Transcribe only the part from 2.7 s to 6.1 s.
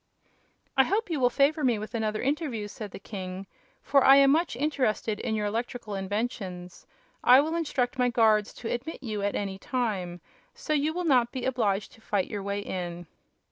the king, "for I am much interested in your electrical